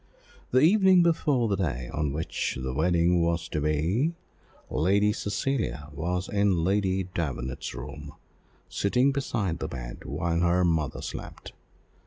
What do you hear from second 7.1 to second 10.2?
Davenant's room, sitting beside the bed